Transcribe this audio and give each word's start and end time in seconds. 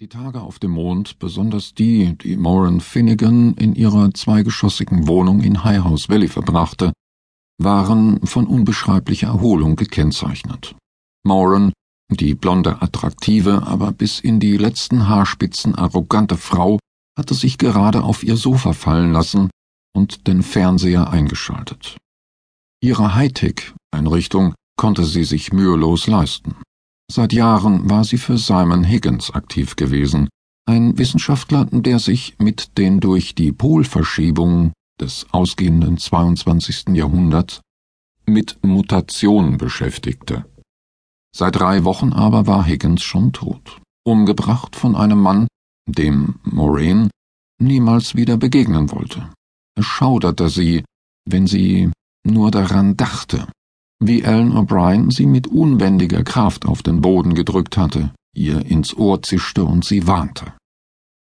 Die 0.00 0.08
Tage 0.08 0.40
auf 0.40 0.58
dem 0.58 0.70
Mond, 0.70 1.18
besonders 1.18 1.74
die, 1.74 2.16
die 2.16 2.38
Moran 2.38 2.80
Finnegan 2.80 3.52
in 3.52 3.74
ihrer 3.74 4.14
zweigeschossigen 4.14 5.06
Wohnung 5.06 5.42
in 5.42 5.62
High 5.62 5.84
House 5.84 6.08
Valley 6.08 6.28
verbrachte, 6.28 6.94
waren 7.58 8.26
von 8.26 8.46
unbeschreiblicher 8.46 9.26
Erholung 9.26 9.76
gekennzeichnet. 9.76 10.74
Moran, 11.22 11.74
die 12.10 12.34
blonde, 12.34 12.80
attraktive, 12.80 13.66
aber 13.66 13.92
bis 13.92 14.20
in 14.20 14.40
die 14.40 14.56
letzten 14.56 15.06
Haarspitzen 15.06 15.74
arrogante 15.74 16.38
Frau, 16.38 16.78
hatte 17.18 17.34
sich 17.34 17.58
gerade 17.58 18.02
auf 18.02 18.22
ihr 18.22 18.38
Sofa 18.38 18.72
fallen 18.72 19.12
lassen 19.12 19.50
und 19.94 20.26
den 20.26 20.42
Fernseher 20.42 21.10
eingeschaltet. 21.10 21.98
Ihre 22.82 23.14
Hightech-Einrichtung 23.14 24.54
konnte 24.78 25.04
sie 25.04 25.24
sich 25.24 25.52
mühelos 25.52 26.06
leisten. 26.06 26.56
Seit 27.10 27.32
Jahren 27.32 27.90
war 27.90 28.04
sie 28.04 28.18
für 28.18 28.38
Simon 28.38 28.84
Higgins 28.84 29.32
aktiv 29.32 29.74
gewesen, 29.74 30.28
ein 30.64 30.96
Wissenschaftler, 30.96 31.64
der 31.64 31.98
sich 31.98 32.36
mit 32.38 32.78
den 32.78 33.00
durch 33.00 33.34
die 33.34 33.50
Polverschiebung 33.50 34.72
des 35.00 35.26
ausgehenden 35.32 35.98
22. 35.98 36.90
Jahrhunderts 36.90 37.62
mit 38.26 38.60
Mutationen 38.62 39.58
beschäftigte. 39.58 40.46
Seit 41.34 41.56
drei 41.56 41.82
Wochen 41.82 42.12
aber 42.12 42.46
war 42.46 42.64
Higgins 42.64 43.02
schon 43.02 43.32
tot, 43.32 43.80
umgebracht 44.04 44.76
von 44.76 44.94
einem 44.94 45.20
Mann, 45.20 45.48
dem 45.88 46.36
Moraine 46.44 47.10
niemals 47.60 48.14
wieder 48.14 48.36
begegnen 48.36 48.92
wollte. 48.92 49.28
Es 49.76 49.84
schauderte 49.84 50.48
sie, 50.48 50.84
wenn 51.24 51.48
sie 51.48 51.90
nur 52.24 52.52
daran 52.52 52.96
dachte, 52.96 53.48
wie 54.02 54.22
Ellen 54.22 54.52
O'Brien 54.52 55.10
sie 55.10 55.26
mit 55.26 55.46
unbändiger 55.46 56.24
Kraft 56.24 56.66
auf 56.66 56.82
den 56.82 57.00
Boden 57.00 57.34
gedrückt 57.34 57.76
hatte, 57.76 58.12
ihr 58.34 58.64
ins 58.64 58.96
Ohr 58.96 59.22
zischte 59.22 59.64
und 59.64 59.84
sie 59.84 60.06
warnte. 60.06 60.54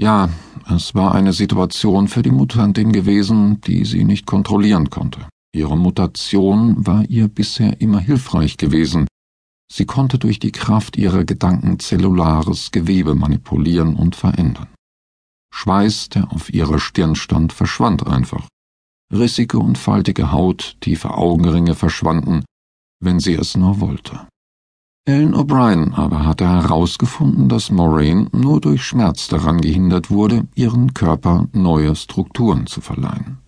Ja, 0.00 0.28
es 0.68 0.94
war 0.94 1.14
eine 1.14 1.32
Situation 1.32 2.08
für 2.08 2.22
die 2.22 2.30
Mutantin 2.30 2.92
gewesen, 2.92 3.60
die 3.62 3.84
sie 3.84 4.04
nicht 4.04 4.26
kontrollieren 4.26 4.90
konnte. 4.90 5.28
Ihre 5.52 5.76
Mutation 5.76 6.86
war 6.86 7.04
ihr 7.08 7.28
bisher 7.28 7.80
immer 7.80 8.00
hilfreich 8.00 8.56
gewesen. 8.58 9.06
Sie 9.72 9.86
konnte 9.86 10.18
durch 10.18 10.38
die 10.38 10.52
Kraft 10.52 10.96
ihrer 10.96 11.24
Gedanken 11.24 11.78
zellulares 11.78 12.70
Gewebe 12.70 13.14
manipulieren 13.14 13.96
und 13.96 14.16
verändern. 14.16 14.68
Schweiß, 15.52 16.10
der 16.10 16.32
auf 16.32 16.52
ihrer 16.52 16.78
Stirn 16.78 17.16
stand, 17.16 17.52
verschwand 17.52 18.06
einfach. 18.06 18.46
Rissige 19.12 19.58
und 19.58 19.78
faltige 19.78 20.32
Haut, 20.32 20.76
tiefe 20.80 21.14
Augenringe 21.14 21.74
verschwanden, 21.74 22.44
wenn 23.00 23.20
sie 23.20 23.34
es 23.34 23.56
nur 23.56 23.80
wollte. 23.80 24.26
Ellen 25.06 25.34
O'Brien 25.34 25.94
aber 25.94 26.26
hatte 26.26 26.46
herausgefunden, 26.46 27.48
dass 27.48 27.70
Moraine 27.70 28.28
nur 28.32 28.60
durch 28.60 28.84
Schmerz 28.84 29.28
daran 29.28 29.60
gehindert 29.60 30.10
wurde, 30.10 30.46
ihren 30.54 30.92
Körper 30.92 31.48
neue 31.52 31.96
Strukturen 31.96 32.66
zu 32.66 32.82
verleihen. 32.82 33.38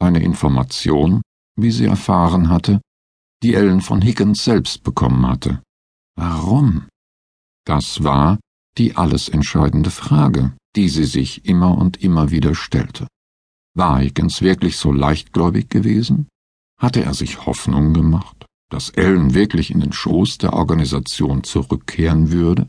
Eine 0.00 0.22
Information, 0.22 1.22
wie 1.56 1.72
sie 1.72 1.86
erfahren 1.86 2.48
hatte, 2.48 2.80
die 3.42 3.54
Ellen 3.54 3.80
von 3.80 4.00
Higgins 4.00 4.44
selbst 4.44 4.84
bekommen 4.84 5.26
hatte. 5.26 5.62
Warum? 6.16 6.86
Das 7.66 8.04
war 8.04 8.38
die 8.78 8.96
alles 8.96 9.28
entscheidende 9.28 9.90
Frage, 9.90 10.56
die 10.76 10.88
sie 10.88 11.04
sich 11.04 11.44
immer 11.44 11.76
und 11.76 12.02
immer 12.02 12.30
wieder 12.30 12.54
stellte. 12.54 13.08
War 13.74 14.00
Higgins 14.00 14.40
wirklich 14.40 14.76
so 14.76 14.92
leichtgläubig 14.92 15.68
gewesen? 15.68 16.28
Hatte 16.78 17.02
er 17.02 17.14
sich 17.14 17.44
Hoffnung 17.46 17.92
gemacht, 17.92 18.46
dass 18.70 18.90
Ellen 18.90 19.34
wirklich 19.34 19.70
in 19.70 19.80
den 19.80 19.92
Schoß 19.92 20.38
der 20.38 20.54
Organisation 20.54 21.44
zurückkehren 21.44 22.30
würde? 22.30 22.68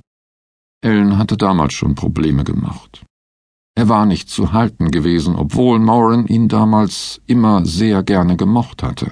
Ellen 0.84 1.18
hatte 1.18 1.38
damals 1.38 1.74
schon 1.74 1.96
Probleme 1.96 2.44
gemacht. 2.44 3.06
Er 3.76 3.88
war 3.88 4.06
nicht 4.06 4.30
zu 4.30 4.52
halten 4.52 4.92
gewesen, 4.92 5.36
obwohl 5.36 5.80
Moran 5.80 6.28
ihn 6.28 6.50
damals 6.50 7.22
immer 7.26 7.66
sehr 7.66 8.04
gerne 8.04 8.36
gemocht 8.36 8.84
hatte. 8.84 9.12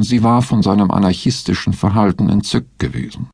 Sie 0.00 0.22
war 0.22 0.42
von 0.42 0.62
seinem 0.62 0.90
anarchistischen 0.90 1.72
Verhalten 1.72 2.28
entzückt 2.28 2.78
gewesen. 2.78 3.30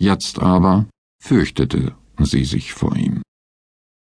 Jetzt 0.00 0.40
aber 0.40 0.86
fürchtete 1.22 1.94
sie 2.18 2.44
sich 2.44 2.72
vor 2.72 2.96
ihm. 2.96 3.22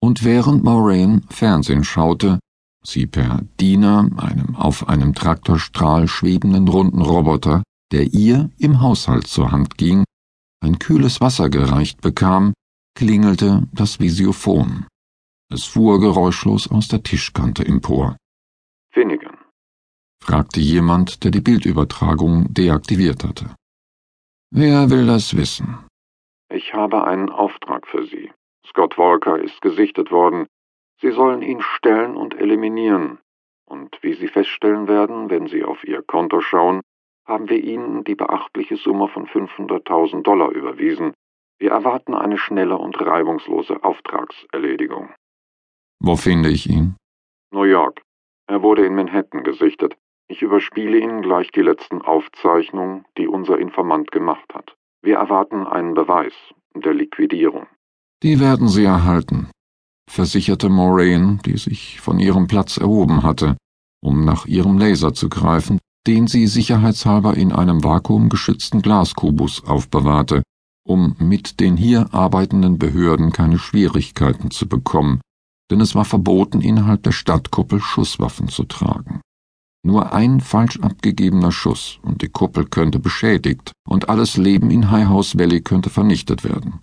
Und 0.00 0.24
während 0.24 0.64
Moraine 0.64 1.22
Fernsehen 1.30 1.84
schaute, 1.84 2.38
sie 2.84 3.06
per 3.06 3.42
Diener, 3.58 4.10
einem 4.16 4.56
auf 4.56 4.88
einem 4.88 5.14
Traktorstrahl 5.14 6.08
schwebenden 6.08 6.68
runden 6.68 7.00
Roboter, 7.00 7.62
der 7.94 8.12
ihr 8.12 8.50
im 8.58 8.80
Haushalt 8.80 9.28
zur 9.28 9.52
Hand 9.52 9.78
ging, 9.78 10.02
ein 10.60 10.80
kühles 10.80 11.20
Wasser 11.20 11.48
gereicht 11.48 12.00
bekam, 12.00 12.52
klingelte 12.96 13.68
das 13.72 14.00
Visiophon. 14.00 14.86
Es 15.48 15.64
fuhr 15.64 16.00
geräuschlos 16.00 16.68
aus 16.68 16.88
der 16.88 17.04
Tischkante 17.04 17.64
empor. 17.64 18.16
Finnegan, 18.92 19.38
fragte 20.20 20.58
jemand, 20.58 21.22
der 21.22 21.30
die 21.30 21.40
Bildübertragung 21.40 22.52
deaktiviert 22.52 23.22
hatte. 23.22 23.54
Wer 24.50 24.90
will 24.90 25.06
das 25.06 25.36
wissen? 25.36 25.86
Ich 26.52 26.74
habe 26.74 27.04
einen 27.04 27.30
Auftrag 27.30 27.86
für 27.86 28.04
Sie. 28.06 28.32
Scott 28.66 28.98
Walker 28.98 29.38
ist 29.38 29.60
gesichtet 29.60 30.10
worden, 30.10 30.46
Sie 31.00 31.12
sollen 31.12 31.42
ihn 31.42 31.60
stellen 31.60 32.16
und 32.16 32.34
eliminieren. 32.34 33.18
Und 33.66 34.02
wie 34.02 34.14
Sie 34.14 34.26
feststellen 34.26 34.88
werden, 34.88 35.30
wenn 35.30 35.46
Sie 35.46 35.62
auf 35.62 35.84
Ihr 35.84 36.02
Konto 36.02 36.40
schauen, 36.40 36.80
haben 37.26 37.48
wir 37.48 37.62
Ihnen 37.62 38.04
die 38.04 38.14
beachtliche 38.14 38.76
Summe 38.76 39.08
von 39.08 39.26
500.000 39.26 40.22
Dollar 40.22 40.50
überwiesen. 40.50 41.12
Wir 41.58 41.70
erwarten 41.70 42.14
eine 42.14 42.38
schnelle 42.38 42.76
und 42.76 43.00
reibungslose 43.00 43.82
Auftragserledigung. 43.82 45.12
Wo 46.00 46.16
finde 46.16 46.50
ich 46.50 46.68
ihn? 46.68 46.96
New 47.52 47.64
York. 47.64 48.02
Er 48.46 48.62
wurde 48.62 48.84
in 48.84 48.94
Manhattan 48.94 49.42
gesichtet. 49.42 49.96
Ich 50.28 50.42
überspiele 50.42 50.98
Ihnen 50.98 51.22
gleich 51.22 51.50
die 51.52 51.62
letzten 51.62 52.02
Aufzeichnungen, 52.02 53.04
die 53.16 53.28
unser 53.28 53.58
Informant 53.58 54.10
gemacht 54.10 54.54
hat. 54.54 54.74
Wir 55.02 55.16
erwarten 55.16 55.66
einen 55.66 55.94
Beweis 55.94 56.34
der 56.74 56.94
Liquidierung. 56.94 57.66
Die 58.22 58.40
werden 58.40 58.68
Sie 58.68 58.84
erhalten 58.84 59.50
versicherte 60.08 60.68
Moraine, 60.68 61.38
die 61.44 61.56
sich 61.56 62.00
von 62.00 62.18
ihrem 62.18 62.46
Platz 62.46 62.76
erhoben 62.76 63.22
hatte, 63.22 63.56
um 64.02 64.24
nach 64.24 64.46
ihrem 64.46 64.78
Laser 64.78 65.14
zu 65.14 65.28
greifen, 65.28 65.78
den 66.06 66.26
sie 66.26 66.46
sicherheitshalber 66.46 67.36
in 67.36 67.52
einem 67.52 67.82
vakuumgeschützten 67.82 68.82
Glaskubus 68.82 69.64
aufbewahrte, 69.64 70.42
um 70.86 71.16
mit 71.18 71.60
den 71.60 71.76
hier 71.76 72.12
arbeitenden 72.12 72.78
Behörden 72.78 73.32
keine 73.32 73.58
Schwierigkeiten 73.58 74.50
zu 74.50 74.68
bekommen, 74.68 75.20
denn 75.70 75.80
es 75.80 75.94
war 75.94 76.04
verboten, 76.04 76.60
innerhalb 76.60 77.02
der 77.02 77.12
Stadtkuppel 77.12 77.80
Schusswaffen 77.80 78.48
zu 78.48 78.64
tragen. 78.64 79.20
Nur 79.86 80.12
ein 80.12 80.40
falsch 80.40 80.78
abgegebener 80.80 81.52
Schuss 81.52 81.98
und 82.02 82.22
die 82.22 82.28
Kuppel 82.28 82.66
könnte 82.66 82.98
beschädigt 82.98 83.72
und 83.86 84.08
alles 84.08 84.36
Leben 84.36 84.70
in 84.70 84.90
High 84.90 85.08
House 85.08 85.38
Valley 85.38 85.60
könnte 85.60 85.90
vernichtet 85.90 86.44
werden. 86.44 86.80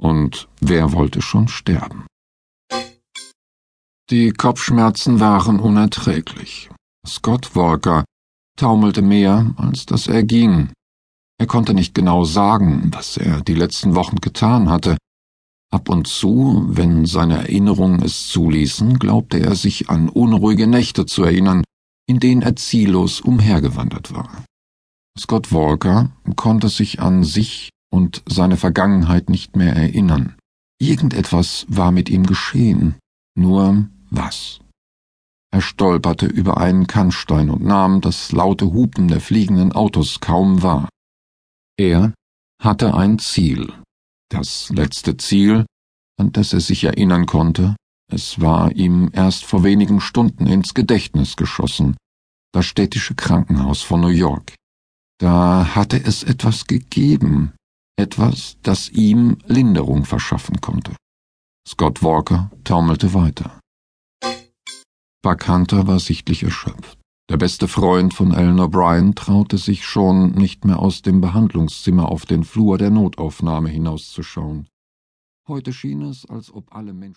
Und 0.00 0.48
wer 0.60 0.92
wollte 0.92 1.22
schon 1.22 1.48
sterben? 1.48 2.06
Die 4.10 4.30
Kopfschmerzen 4.30 5.20
waren 5.20 5.60
unerträglich. 5.60 6.70
Scott 7.06 7.54
Walker 7.54 8.04
taumelte 8.60 9.02
mehr, 9.02 9.54
als 9.56 9.86
dass 9.86 10.06
er 10.06 10.22
ging. 10.22 10.70
Er 11.38 11.46
konnte 11.46 11.72
nicht 11.72 11.94
genau 11.94 12.24
sagen, 12.24 12.90
was 12.92 13.16
er 13.16 13.40
die 13.40 13.54
letzten 13.54 13.94
Wochen 13.94 14.16
getan 14.16 14.68
hatte. 14.68 14.98
Ab 15.72 15.88
und 15.88 16.06
zu, 16.06 16.66
wenn 16.68 17.06
seine 17.06 17.38
Erinnerungen 17.38 18.02
es 18.02 18.28
zuließen, 18.28 18.98
glaubte 18.98 19.38
er 19.40 19.54
sich 19.54 19.88
an 19.88 20.08
unruhige 20.10 20.66
Nächte 20.66 21.06
zu 21.06 21.22
erinnern, 21.24 21.64
in 22.06 22.20
denen 22.20 22.42
er 22.42 22.56
ziellos 22.56 23.20
umhergewandert 23.20 24.12
war. 24.12 24.44
Scott 25.18 25.52
Walker 25.52 26.10
konnte 26.36 26.68
sich 26.68 27.00
an 27.00 27.24
sich 27.24 27.70
und 27.90 28.22
seine 28.28 28.56
Vergangenheit 28.56 29.30
nicht 29.30 29.56
mehr 29.56 29.74
erinnern. 29.74 30.36
Irgendetwas 30.78 31.66
war 31.68 31.92
mit 31.92 32.10
ihm 32.10 32.26
geschehen, 32.26 32.96
nur 33.34 33.88
was. 34.10 34.60
Er 35.52 35.60
stolperte 35.60 36.26
über 36.26 36.58
einen 36.58 36.86
Kannstein 36.86 37.50
und 37.50 37.62
nahm 37.62 38.00
das 38.00 38.32
laute 38.32 38.72
Hupen 38.72 39.08
der 39.08 39.20
fliegenden 39.20 39.72
Autos 39.72 40.20
kaum 40.20 40.62
wahr. 40.62 40.88
Er 41.76 42.14
hatte 42.62 42.94
ein 42.94 43.18
Ziel. 43.18 43.72
Das 44.30 44.70
letzte 44.70 45.16
Ziel, 45.16 45.66
an 46.18 46.30
das 46.32 46.52
er 46.52 46.60
sich 46.60 46.84
erinnern 46.84 47.26
konnte, 47.26 47.74
es 48.12 48.40
war 48.40 48.72
ihm 48.72 49.10
erst 49.12 49.44
vor 49.44 49.64
wenigen 49.64 50.00
Stunden 50.00 50.46
ins 50.46 50.74
Gedächtnis 50.74 51.36
geschossen, 51.36 51.96
das 52.52 52.66
städtische 52.66 53.14
Krankenhaus 53.14 53.82
von 53.82 54.00
New 54.00 54.08
York. 54.08 54.54
Da 55.18 55.74
hatte 55.74 56.02
es 56.02 56.22
etwas 56.22 56.66
gegeben, 56.66 57.52
etwas, 57.96 58.56
das 58.62 58.88
ihm 58.88 59.38
Linderung 59.46 60.04
verschaffen 60.04 60.60
konnte. 60.60 60.96
Scott 61.68 62.02
Walker 62.02 62.50
taumelte 62.64 63.14
weiter. 63.14 63.59
Hunter 65.24 65.86
war 65.86 66.00
sichtlich 66.00 66.42
erschöpft. 66.42 66.98
Der 67.28 67.36
beste 67.36 67.68
Freund 67.68 68.14
von 68.14 68.32
Ellen 68.32 68.58
O'Brien 68.58 69.14
traute 69.14 69.58
sich 69.58 69.84
schon 69.84 70.32
nicht 70.32 70.64
mehr 70.64 70.78
aus 70.78 71.02
dem 71.02 71.20
Behandlungszimmer 71.20 72.08
auf 72.08 72.26
den 72.26 72.42
Flur 72.42 72.78
der 72.78 72.90
Notaufnahme 72.90 73.68
hinauszuschauen. 73.68 74.66
Heute 75.46 75.72
schien 75.72 76.02
es, 76.02 76.24
als 76.26 76.52
ob 76.52 76.74
alle 76.74 76.92
Menschen 76.92 77.14